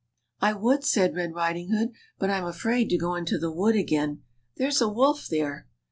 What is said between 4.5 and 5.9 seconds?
there's a wolf there.